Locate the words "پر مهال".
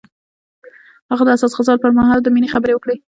1.83-2.19